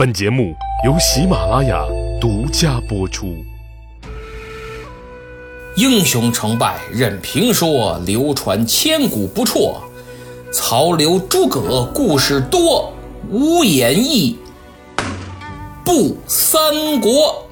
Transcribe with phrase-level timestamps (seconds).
[0.00, 1.84] 本节目由喜马拉雅
[2.18, 3.36] 独家播出。
[5.76, 9.78] 英雄成败任评说，流传千古不辍。
[10.50, 12.94] 曹刘诸葛故事多，
[13.28, 14.38] 无演义
[15.84, 17.46] 不三国。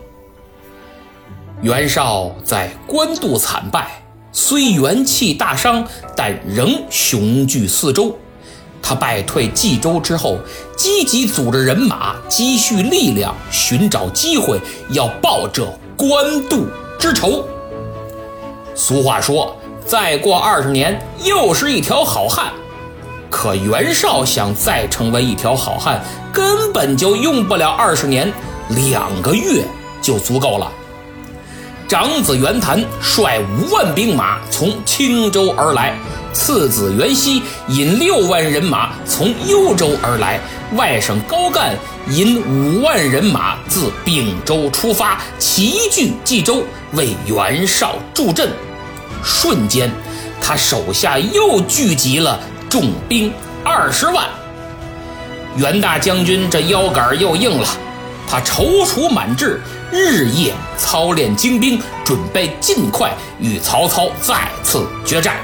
[1.61, 4.03] 袁绍在官渡惨败，
[4.33, 5.87] 虽元气大伤，
[6.17, 8.17] 但仍雄踞四周。
[8.83, 10.39] 他败退冀州之后，
[10.77, 15.67] 积极组织人马，积蓄力量，寻找机会，要报这
[15.97, 16.67] 官渡
[16.99, 17.45] 之仇。
[18.75, 22.53] 俗话说：“再过二十年，又是一条好汉。”
[23.29, 26.03] 可袁绍想再成为一条好汉，
[26.33, 28.33] 根本就用不了二十年，
[28.71, 29.63] 两个月
[30.01, 30.73] 就足够了。
[31.89, 35.99] 长子袁谭率五万兵马从青州而来。
[36.35, 40.39] 次子袁熙引六万人马从幽州而来，
[40.77, 41.75] 外甥高干
[42.11, 48.51] 引五万人马自并州出发，齐聚冀州，为袁绍助阵。
[49.25, 49.91] 瞬间，
[50.43, 53.33] 他手下又聚集了重兵
[53.65, 54.27] 二十万。
[55.57, 57.67] 袁大将军这腰杆又硬了，
[58.31, 65.37] 他踌躇满志，日夜操练精兵，准备尽快与曹操再次决战。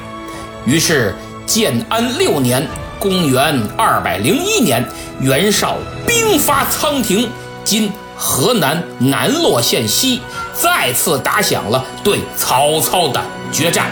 [0.66, 1.14] 于是，
[1.46, 2.66] 建安六年
[3.00, 4.86] （公元201年），
[5.20, 5.76] 袁绍
[6.06, 7.30] 兵发仓亭
[7.64, 10.20] （今河南南洛县西），
[10.54, 13.20] 再次打响了对曹操的
[13.52, 13.90] 决战。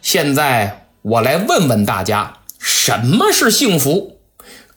[0.00, 4.18] 现在，我来问问大家，什么是幸福？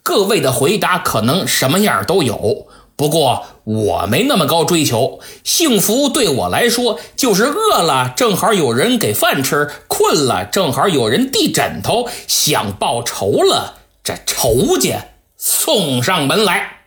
[0.06, 2.68] 各位的回答可能什么样都有。
[2.96, 16.82] 不过我没那么高追求，幸福对我来说就是饿了正好有人给饭吃，困了正好有人递枕头，想报仇了这仇家送上门来。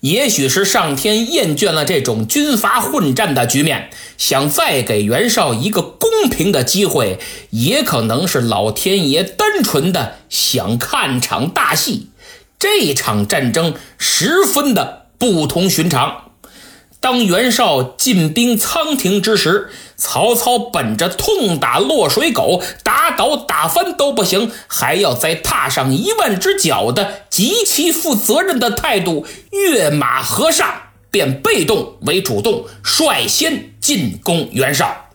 [0.00, 7.18] 也许是上天厌倦了这种军阀混战的局面，想再给袁绍一个公平的机会，
[7.50, 12.08] 也可能是老天爷单纯的想看场大戏。
[12.58, 14.98] 这场战争十分的。
[15.18, 16.30] 不同寻常。
[17.00, 35.08] 当袁绍进兵仓亭之时，曹操本着痛打落水狗、打倒打翻都不行，还要再踏上一万只脚的极其负责任的态度，跃马河上，变被动为主动，率先进攻袁绍。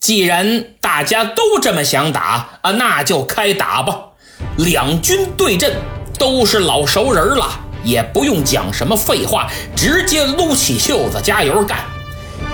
[0.00, 4.12] 既然大家都这么想打啊，那就开打吧！
[4.56, 5.76] 两军对阵，
[6.18, 7.60] 都是老熟人了。
[7.84, 11.78] 也不用讲什么废话，直接撸起袖子加油干。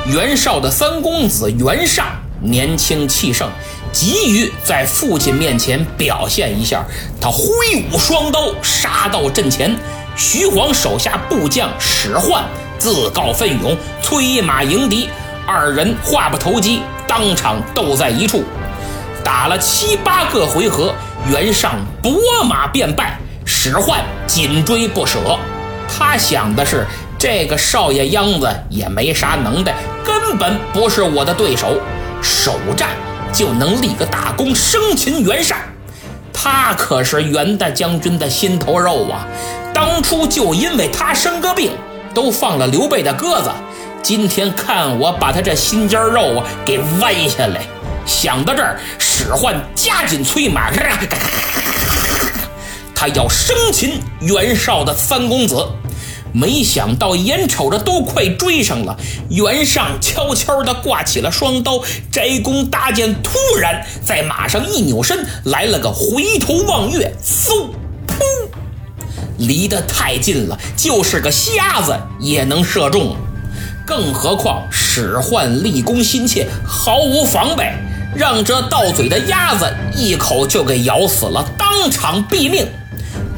[0.07, 2.07] 袁绍的三公子袁尚
[2.39, 3.49] 年轻气盛，
[3.93, 6.85] 急于在父亲面前表现一下，
[7.19, 7.47] 他挥
[7.91, 9.75] 舞双刀杀到阵前。
[10.15, 12.43] 徐晃手下部将史涣
[12.79, 15.09] 自告奋勇催马迎敌，
[15.47, 18.45] 二人话不投机，当场斗在一处，
[19.25, 20.95] 打了七八个回合，
[21.31, 22.13] 袁尚拨
[22.45, 23.19] 马便败。
[23.65, 25.39] 史涣紧追不舍，
[25.89, 26.85] 他想的是
[27.17, 29.73] 这个少爷秧子也没啥能耐，
[30.05, 31.81] 根本不是我的对手，
[32.21, 32.89] 首战
[33.33, 35.57] 就能立个大功，生擒袁尚。
[36.33, 39.25] 他可是袁大将军的心头肉啊！
[39.73, 41.71] 当初就因为他生个病，
[42.13, 43.51] 都放了刘备的鸽子。
[44.03, 47.61] 今天看我把他这心尖肉啊给剜下来！
[48.05, 50.69] 想到这儿，史涣加紧催马。
[53.03, 55.57] 他要生擒袁绍的三公子，
[56.33, 58.97] 没想到眼瞅着都快追上了，
[59.29, 61.83] 袁尚悄悄地挂起了双刀，
[62.13, 67.71] 摘弓搭箭，突然在马上一扭身，来了个回头望月，嗖，
[68.07, 68.23] 噗，
[69.37, 73.17] 离得太近了，就是个瞎子也能射中，
[73.85, 77.69] 更何况使唤立功心切，毫无防备，
[78.15, 82.65] 让这到嘴的鸭子一口就给咬死了，当场毙命。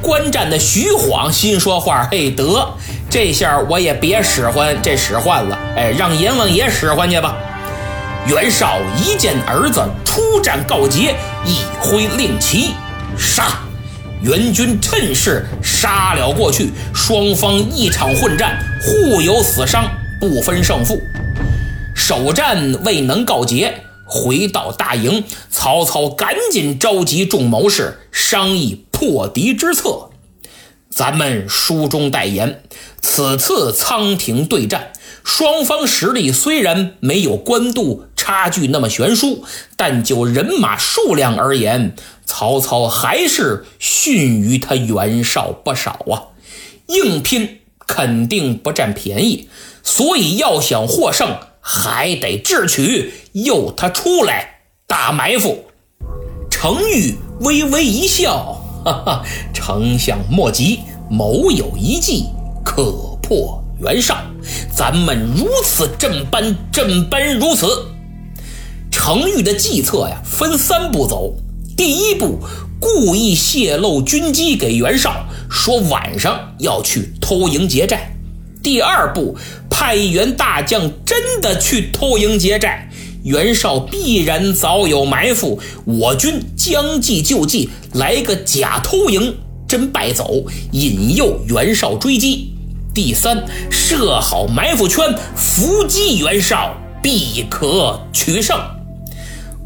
[0.05, 2.69] 观战的徐晃心说话：“嘿，得，
[3.09, 7.35] 这下我也别使唤这使唤了，哎，让阎王爷使唤去吧。”
[8.29, 11.15] 袁绍一见儿子出战告捷，
[11.47, 12.75] 一挥令旗，
[13.19, 13.61] 杀！
[14.21, 19.91] 袁军趁势杀了过去，双方一场混战，互有死伤，
[20.21, 21.01] 不分胜负。
[21.95, 23.73] 首战未能告捷。
[24.07, 30.09] 回到大营，曹操赶紧召集众谋士商议破敌之策。
[30.91, 32.63] 咱们书中代言，
[33.03, 34.93] 此次仓亭对战，
[35.23, 39.45] 双方实力虽然没有官渡差距那么悬殊，
[39.77, 46.33] 但就人马数量而言，曹操还是逊于他袁绍不少啊。
[46.87, 49.51] 硬拼肯定不占便宜，
[49.83, 55.65] 所以要想获胜，还得智取，诱他出来打埋伏。
[56.51, 62.27] 程昱微微一笑，哈 哈丞相莫急，某有一计
[62.63, 64.19] 可破袁绍，
[64.77, 67.67] 咱们如此这般这般如此。
[68.91, 71.35] 程昱的计策呀，分三步走。
[71.77, 72.39] 第一步，
[72.79, 78.15] 故意泄露军机给袁绍，说晚上要去偷营劫寨。
[78.63, 79.37] 第二步，
[79.69, 82.89] 派一员大将真的去偷营劫寨，
[83.25, 89.35] 袁绍必然早有埋伏，我军将计就计，来个假偷营
[89.67, 92.53] 真败走，引诱袁绍追击。
[92.95, 98.61] 第三，设好埋伏圈，伏击袁绍，必可取胜。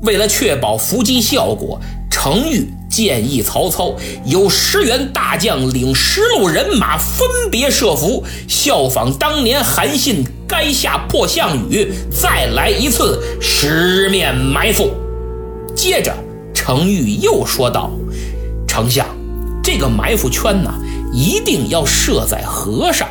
[0.02, 3.94] 为了确保伏击效果，程昱建议曹操
[4.26, 14.90] 由十员大将领十路人马分别设伏，效仿当年韩信垓下破项羽，再来一次十面埋伏。
[15.76, 16.12] 接着，
[16.52, 17.92] 程昱又说道
[18.66, 19.06] ：“丞相，
[19.62, 20.74] 这个埋伏圈呢，
[21.14, 23.08] 一定要设在河上，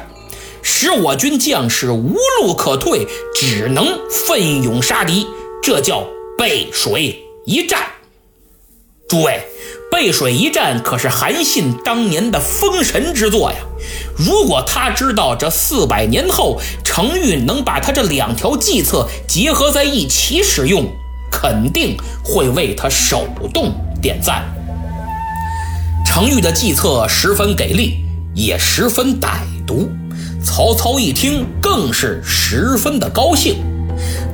[0.61, 5.25] 使我军将士无路可退，只能奋勇杀敌，
[5.63, 6.05] 这叫。”
[6.37, 7.79] 背水一战，
[9.09, 9.41] 诸位，
[9.89, 13.57] 背水一战可是韩信当年的封神之作呀！
[14.17, 20.85] 如果他知道这四百年后程昱能把他这两条计策结合在一起使用，
[21.31, 24.43] 肯定会为他手动点赞。
[26.05, 28.03] 程昱的计策十分给力，
[28.35, 29.89] 也十分歹毒。
[30.43, 33.57] 曹操一听，更是十分的高兴，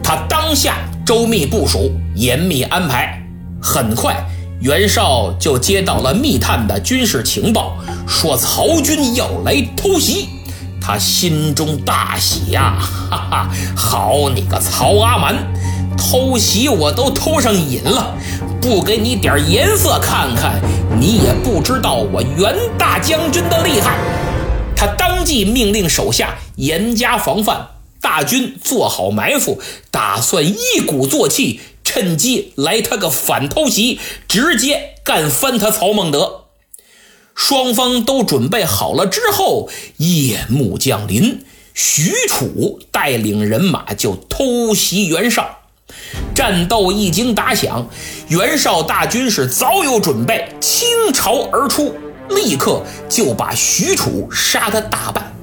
[0.03, 0.77] 他当下。
[1.05, 3.21] 周密部署，严密安排，
[3.61, 4.25] 很快，
[4.63, 7.75] 袁绍就接到了密探的军事情报，
[8.07, 10.29] 说曹军要来偷袭，
[10.81, 12.77] 他心中大喜呀，
[13.11, 15.35] 哈哈，好你个曹阿瞒，
[15.97, 18.15] 偷袭我都偷上瘾了，
[18.61, 20.61] 不给你点颜色看看，
[20.97, 23.97] 你也不知道我袁大将军的厉害。
[24.77, 27.67] 他当即命令手下严加防范。
[27.99, 36.45] 大军做好埋伏，打算一鼓作气，趁机来他个反偷袭，直接干翻他曹孟德。
[37.35, 41.43] 双方都准备好了之后，夜幕降临，
[41.73, 45.59] 许褚带领人马就偷袭袁绍。
[46.33, 47.89] 战斗一经打响，
[48.27, 51.95] 袁绍大军是早有准备，倾巢而出，
[52.29, 55.33] 立刻就把许褚杀得大败。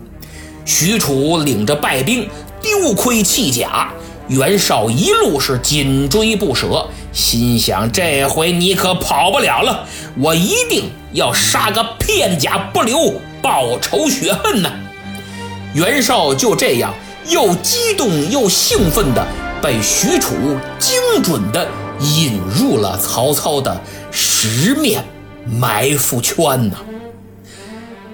[0.64, 2.28] 许褚领着败兵。
[2.62, 3.90] 丢盔弃甲，
[4.30, 9.84] 袁绍一路是紧追不舍，心想这回你可跑不了了，
[10.16, 14.70] 我一定要杀个片甲不留，报仇雪恨呐！
[15.74, 16.94] 袁绍就这样
[17.26, 19.26] 又激动又兴奋的
[19.60, 20.94] 被许褚精
[21.24, 21.66] 准的
[21.98, 23.80] 引入了曹操的
[24.12, 25.02] 十面
[25.44, 26.76] 埋伏圈呢。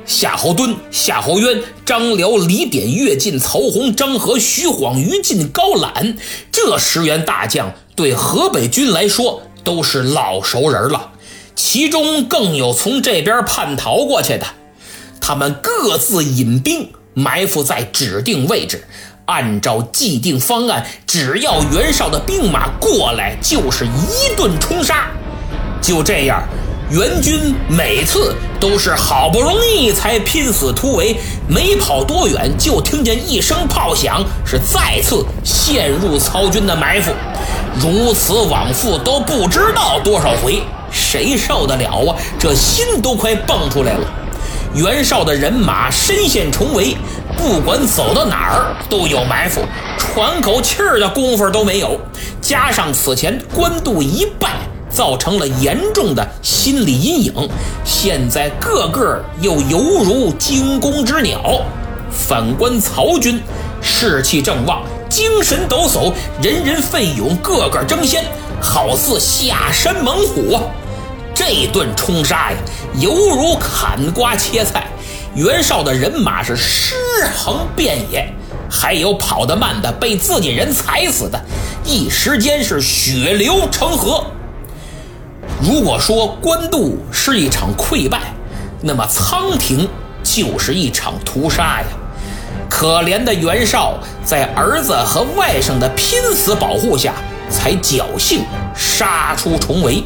[0.07, 6.17] 夏侯惇、夏侯渊、张辽、李典、乐进、曹洪、张合、徐晃、于禁、高览，
[6.53, 11.11] 这十员大将对河北军来说都是老熟人了。
[11.57, 14.47] 其中更有从这边叛逃过去的，
[15.21, 18.85] 他们各自引兵埋伏在指定位置，
[19.25, 25.09] 按照既定方案，只要袁绍的兵马过来，就是一顿冲杀。
[25.83, 26.47] 就这样。
[26.89, 31.17] 援军每次都是好不容易才拼死突围，
[31.49, 37.11] 没跑多远就听见一声炮响，是再次陷入曹军的埋伏。
[37.81, 40.63] 如此往复都不知道多少回，
[40.93, 42.15] 谁受得了啊？
[42.39, 44.07] 这心都快蹦出来了。
[44.73, 46.97] 袁绍的人马深陷重围，
[47.37, 49.63] 不管走到哪儿都有埋伏，
[49.99, 52.01] 喘口气儿的功夫都没有。
[52.41, 54.51] 加上此前官渡一败。
[54.97, 57.51] 造成了严重的心理阴影，
[57.85, 61.61] 现在个个又犹如惊弓之鸟。
[62.11, 63.39] 反观曹军，
[63.83, 66.11] 士气正旺，精神抖擞，
[66.43, 68.25] 人人奋勇，个个争先，
[68.59, 70.63] 好似下山猛虎啊！
[71.35, 72.57] 这顿冲杀呀，
[72.99, 74.87] 犹如砍瓜切菜。
[75.35, 76.95] 袁绍的人马是尸
[77.37, 78.33] 横遍野，
[78.71, 81.39] 还有跑得慢的，被自己人踩死的，
[81.85, 84.25] 一时间是血流成河。
[85.63, 88.35] 如果说官渡是一场溃败，
[88.83, 89.89] 那么仓亭
[90.23, 91.87] 就是一场屠杀呀！
[92.69, 97.15] 可怜的袁绍在儿子和外甥的拼死保护下，
[97.49, 98.45] 才侥幸
[98.77, 100.05] 杀出重围。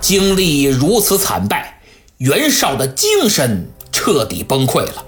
[0.00, 1.80] 经历如此惨败，
[2.18, 5.04] 袁绍的精神彻底崩溃了，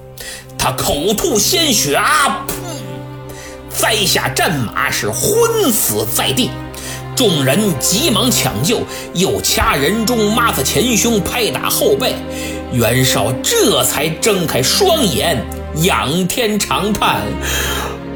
[0.58, 2.52] 他口吐鲜血啊，噗，
[3.68, 6.50] 栽下战马是昏死在地。
[7.14, 8.80] 众人急忙抢救，
[9.14, 12.14] 又掐人中，抹子前胸，拍打后背。
[12.72, 15.44] 袁绍这才睁开双眼，
[15.82, 17.20] 仰天长叹：“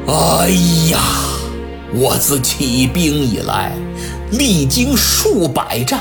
[0.09, 0.49] 哎
[0.91, 0.99] 呀，
[1.93, 3.73] 我自起兵以来，
[4.33, 6.01] 历经数百战，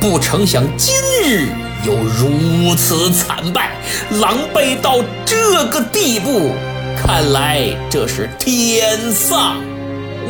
[0.00, 1.48] 不成想今日
[1.86, 3.72] 又如此惨败，
[4.18, 6.52] 狼狈到这个地步。
[6.96, 9.56] 看来这是天丧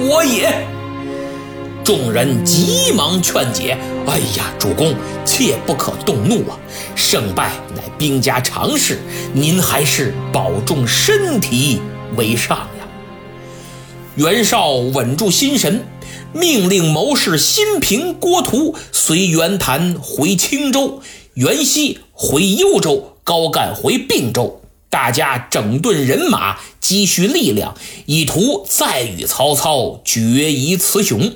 [0.00, 0.52] 我也。”
[1.88, 3.74] 众人急忙劝解
[4.06, 6.58] ：“哎呀，主公，切不可动怒啊！
[6.94, 8.98] 胜败乃兵家常事，
[9.32, 11.80] 您还是保重身体
[12.14, 12.86] 为上呀。”
[14.16, 15.82] 袁绍稳住心神，
[16.34, 21.00] 命令谋士辛平、郭图随袁谭回青州，
[21.32, 31.32] 袁熙回幽州，高干回并州，大家整顿人马，积蓄力量，以图再与曹操决一雌雄。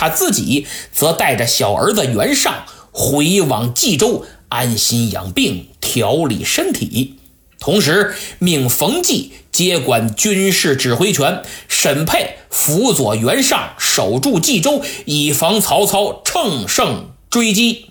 [0.00, 7.16] 他自己则带着小儿子袁尚回往冀州，安心养病，调理身体。
[7.58, 17.86] 同时命冯骥接管军事指挥权，沈佩辅佐袁尚守住冀州，以防曹操乘胜追击。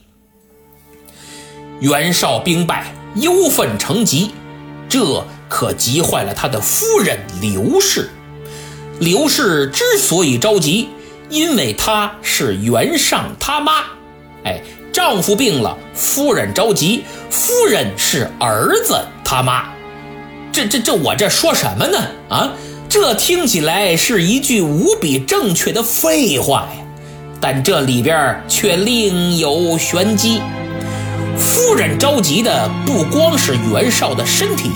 [1.82, 4.32] 袁绍兵败，忧愤成疾，
[4.88, 8.10] 这可急坏了他的夫人刘氏。
[8.98, 10.88] 刘氏之所以着急。
[11.30, 13.84] 因为她是袁尚他妈，
[14.44, 14.62] 哎，
[14.94, 17.04] 丈夫病了，夫人着急。
[17.30, 19.66] 夫人是儿子他妈，
[20.52, 21.98] 这这这，我这说什么呢？
[22.30, 22.52] 啊，
[22.90, 26.84] 这听起来是一句无比正确的废话呀，
[27.42, 30.42] 但这里边却另有玄机。
[31.38, 34.72] 夫人着急的不光是袁绍的身体，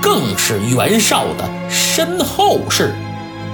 [0.00, 2.94] 更是袁绍的身后事。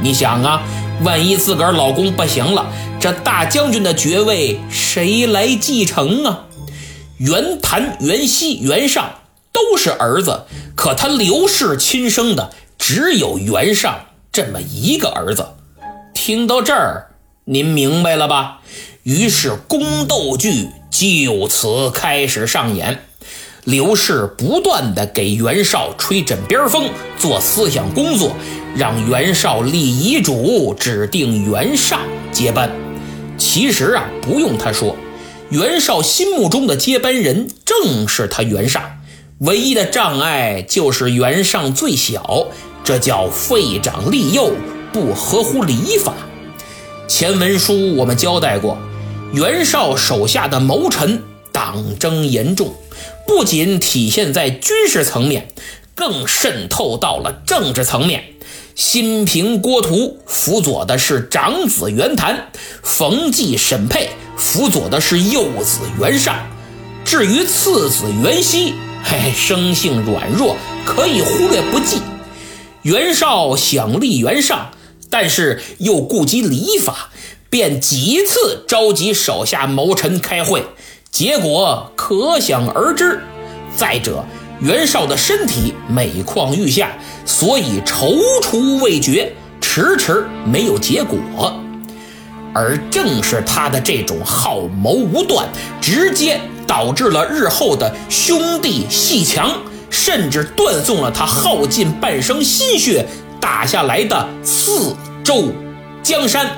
[0.02, 0.62] 你想啊。
[1.02, 6.44] 万一自个儿老公不行了，这大将军的爵位谁来继承啊？
[7.18, 9.12] 袁谭、袁熙、袁尚
[9.52, 10.42] 都是儿子，
[10.76, 15.46] 可他刘氏亲生的只有袁尚这么一个儿子。
[16.14, 17.10] 听到这儿，
[17.44, 18.60] 您明白了吧？
[19.02, 23.04] 于是宫斗剧就此开始上演。
[23.64, 28.34] 刘氏不断的给袁绍吹枕边风，做思想工作，
[28.74, 32.00] 让袁绍立遗嘱，指定袁尚
[32.32, 32.68] 接班。
[33.38, 34.96] 其实啊，不用他说，
[35.50, 38.82] 袁绍心目中的接班人正是他袁尚。
[39.38, 42.48] 唯一的障碍就是袁尚最小，
[42.82, 44.50] 这叫废长立幼，
[44.92, 46.14] 不合乎礼法。
[47.06, 48.76] 前文书我们交代过，
[49.32, 52.74] 袁绍手下的谋臣党争严重。
[53.26, 55.48] 不仅体现在军事层面，
[55.94, 58.24] 更渗透到了政治层面。
[58.74, 62.50] 新平郭图辅佐的是长子袁谭，
[62.82, 66.50] 冯骥沈佩辅佐的是幼子袁尚。
[67.04, 68.74] 至于次子袁熙，
[69.04, 72.00] 嘿，生性软弱，可以忽略不计。
[72.82, 74.70] 袁绍想立袁尚，
[75.10, 77.10] 但是又顾及礼法，
[77.50, 80.64] 便几次召集手下谋臣开会。
[81.12, 83.20] 结果可想而知。
[83.76, 84.24] 再者，
[84.60, 86.92] 袁绍的身体每况愈下，
[87.26, 91.18] 所以踌躇未决，迟迟没有结果。
[92.54, 95.46] 而正是他的这种好谋无断，
[95.82, 99.50] 直接导致了日后的兄弟戏强，
[99.90, 103.06] 甚至断送了他耗尽半生心血
[103.38, 105.52] 打下来的四周
[106.02, 106.50] 江山。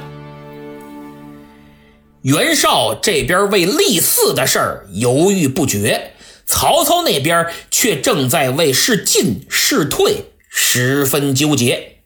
[2.24, 6.12] 袁绍这边为立嗣的事儿犹豫不决，
[6.46, 11.96] 曹操那边却正在为是进是退十分纠结。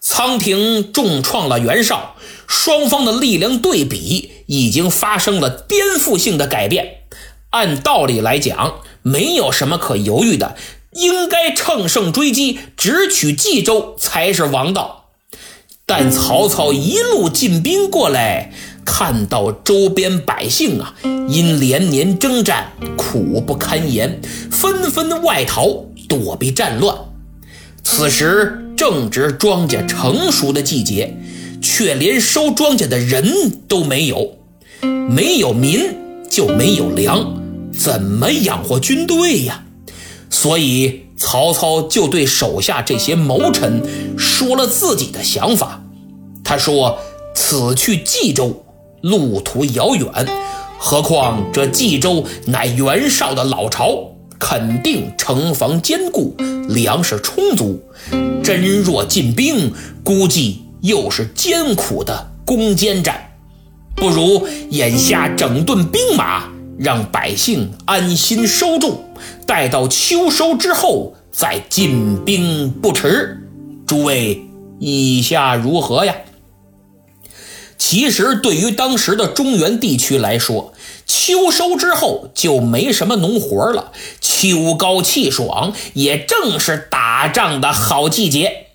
[0.00, 2.14] 仓亭重创了袁绍，
[2.46, 6.98] 双方的力量对比已经发生了颠覆性的改变。
[7.50, 10.54] 按道理来讲，没有什么可犹豫的，
[10.92, 15.06] 应该乘胜追击，直取冀州才是王道。
[15.84, 18.52] 但曹操一路进兵过来。
[18.98, 20.94] 看到周边百姓啊，
[21.28, 26.96] 因连年征战苦不堪言，纷纷外逃躲避战乱。
[27.84, 31.14] 此时正值庄稼成熟的季节，
[31.60, 34.38] 却连收庄稼的人都没有，
[34.80, 35.78] 没有民
[36.30, 37.42] 就没有粮，
[37.78, 39.62] 怎么养活军队呀？
[40.30, 43.82] 所以曹操就对手下这些谋臣
[44.16, 45.82] 说了自己的想法。
[46.42, 46.98] 他说
[47.36, 48.62] ：“此去冀州。”
[49.06, 50.08] 路途遥远，
[50.78, 53.96] 何况这冀州乃袁绍的老巢，
[54.36, 56.34] 肯定城防坚固，
[56.68, 57.80] 粮食充足。
[58.42, 59.72] 真若进兵，
[60.02, 63.30] 估计又是艰苦的攻坚战。
[63.94, 69.04] 不如眼下整顿兵马，让百姓安心收种，
[69.46, 73.40] 待到秋收之后再进兵不迟。
[73.86, 74.44] 诸位
[74.80, 76.12] 意下如何呀？
[77.78, 80.72] 其实，对于当时的中原地区来说，
[81.06, 83.92] 秋收之后就没什么农活了。
[84.20, 88.66] 秋高气爽，也正是打仗的好季节。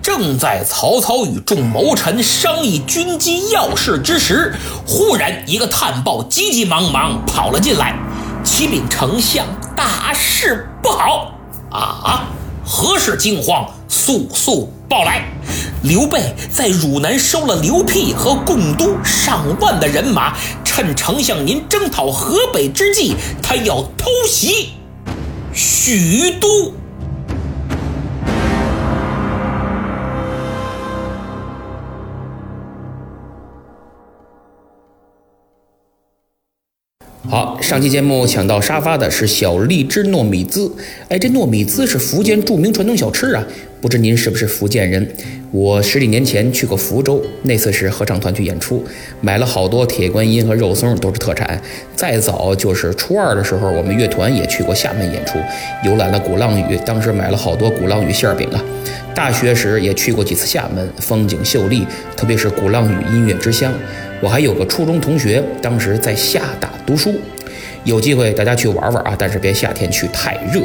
[0.00, 4.54] 正在曹操与众谋臣商议军机要事之时，
[4.86, 7.94] 忽然一个探报急急忙忙跑了进来
[8.42, 11.34] ：“启禀丞相，大事不好！”
[11.70, 12.28] 啊！
[12.64, 13.68] 何事惊慌？
[13.88, 15.24] 速速报来！
[15.82, 24.70] 刘备在汝南收了刘辟和共都上万的人马，趁丞相您征讨河北之际，他要偷袭
[25.52, 26.72] 许都。
[37.28, 40.72] 好，上期节目抢到沙发的是小荔枝糯米糍。
[41.10, 43.44] 哎，这糯米糍是福建著名传统小吃啊，
[43.80, 45.06] 不知您是不是福建人？
[45.52, 48.84] 我十几年前去过福州，那次是合唱团去演出，
[49.20, 51.60] 买了好多铁观音和肉松，都是特产。
[51.94, 55.38] 再早就是初二的时候，我们乐团也去过厦门演出，
[55.84, 58.62] 游览了鼓浪屿，当时买了好多鼓浪屿馅饼啊。
[59.14, 63.72] 大学时也去过几次厦门，风景秀丽，特别是鼓浪屿音乐之乡。
[64.20, 67.14] 我还有个初中同学，当时在厦大读书，
[67.84, 69.16] 有机会大家去玩玩啊！
[69.16, 70.62] 但是别夏天去，太热。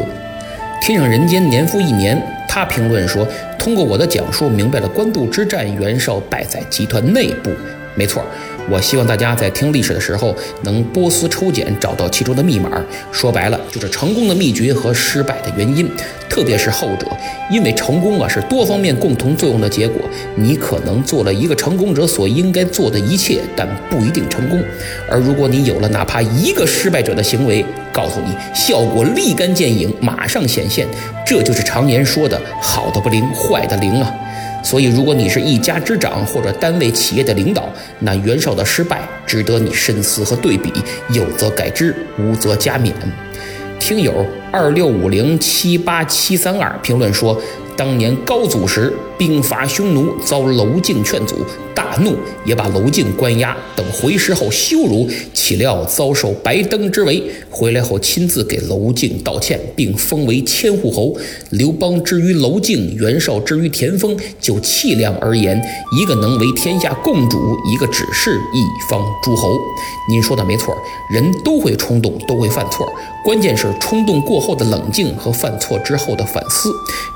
[0.81, 2.21] 天上人间年复一年，
[2.53, 7.49] 他评论说：“通过我的讲述，明白了官渡之战，袁绍败在集团内部。”
[7.97, 8.23] 没错。
[8.69, 12.69] 我希望大家在听历史的时候能波斯抽检，找到其中的密码。
[13.11, 15.89] 说白了，就是成功的秘诀和失败的原因，
[16.33, 17.05] 特别是后者，
[17.47, 20.01] 因为成功啊是多方面共同作用的结果。
[20.35, 24.59] 你可能做了一个成功者所应该做的一切，但不一定成功。
[25.07, 30.87] 而如果你有了哪怕一个失败者的行为，告诉你效果立竿见影，马上显现，
[31.23, 34.11] 这就是常言说的好的不灵，坏的灵啊。
[34.63, 37.69] 所以，如果你是一家之长或者单位企业的领导，
[37.99, 40.73] 那袁绍的失败值得你深思和对比，
[41.09, 42.91] 有则改之，无则加勉。
[43.79, 47.41] 听友二六五零七八七三二评论说。
[47.75, 51.37] 当年高祖时兵伐匈奴，遭娄敬劝阻，
[51.73, 53.55] 大怒，也把娄敬关押。
[53.75, 57.23] 等回师后羞辱，岂料遭受白登之围。
[57.49, 61.15] 回来后亲自给娄敬道歉，并封为千户侯。
[61.51, 65.59] 刘邦之于娄敬，袁绍之于田丰，就气量而言，
[65.99, 69.55] 一个能为天下共主，一个只是一方诸侯。
[70.09, 70.75] 您说的没错，
[71.11, 72.91] 人都会冲动，都会犯错，
[73.23, 76.69] 关键是冲动过后的冷静和犯错之后的反思，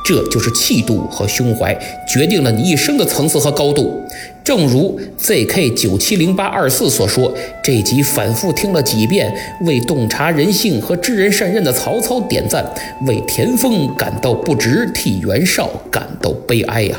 [0.08, 0.48] 这就是。
[0.58, 4.04] 气度和胸怀决定了你一生的层次和高度。
[4.44, 7.32] 正如 ZK 九七零八二四所说，
[7.64, 12.66] 这集反复听了几遍，为洞察人性和知人善任的曹操点赞，
[13.06, 16.98] 为田丰感到不值，替袁绍感到悲哀呀。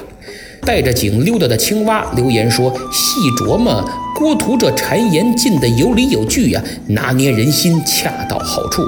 [0.62, 3.85] 带着井溜达的青蛙留言说：“细琢磨
[4.18, 8.83] 郭图这谗言进的有理有据呀，拿捏人心恰到好处。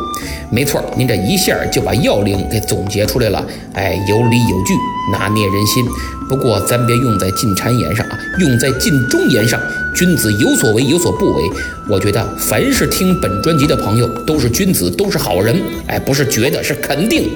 [0.50, 3.46] 没错，您这一下就把要领给总结出来了。
[3.72, 4.74] 哎，有理有据，
[5.12, 5.84] 拿捏人心。
[6.28, 9.60] 不过咱别用在进谗言上啊，用在进忠言上。
[9.94, 11.44] 君子有所为，有所不为。
[11.88, 15.56] 我觉得凡是听本专辑的朋友都是君子，都是好人。
[15.86, 17.30] 哎，不是觉得，是肯定。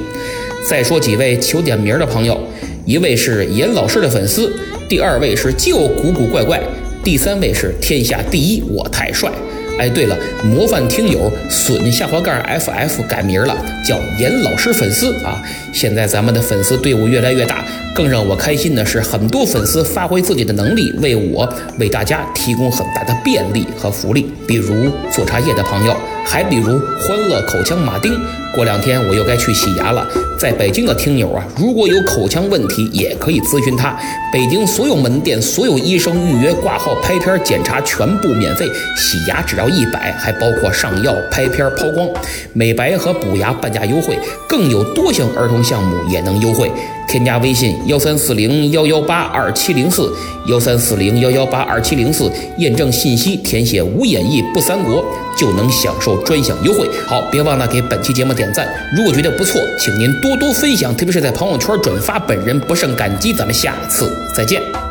[0.69, 2.41] 再说几位求点名的朋友。”
[2.85, 4.53] 一位是严老师的粉丝，
[4.91, 6.63] 第二位是就古古怪怪，
[7.05, 9.31] 第三位是天下第一我太帅。
[9.79, 13.55] 哎，对了，模范听友损下滑盖 ff 改名了，
[13.87, 15.43] 叫严老师粉丝啊。
[15.75, 17.63] 现在咱们的粉丝队伍越来越大，
[17.95, 21.47] 更让我开心的是，很多粉丝发挥自己的能力，为我
[21.79, 25.95] 为大家提供很大的便利和福利，比如做茶叶的朋友。
[26.25, 28.19] 还比如欢乐口腔马丁，
[28.55, 30.07] 过两天我又该去洗牙了。
[30.39, 33.97] 在北京的听友啊，如果有口腔问题，也可以咨询他。
[34.33, 38.67] 北京所有门店、所有医生预约挂号、拍片检查全部免费，
[38.97, 42.09] 洗牙只要一百，还包括上药、拍片、抛光、
[42.53, 44.19] 美白和补牙半价优惠，
[44.49, 46.71] 更有多项儿童项目也能优惠。
[47.07, 50.11] 添加微信幺三四零幺幺八二七零四
[50.47, 55.05] 幺三四零幺幺八二七零四，验证信息，填写无演绎不三国，
[55.39, 56.89] 就能享受专享优惠。
[57.07, 58.67] 好，别忘了给本期节目点赞。
[58.97, 63.31] 如果觉得不错，请您多多分享，特别是在朋友圈转发，本人不胜感激。
[63.35, 64.84] 咱们下次再见。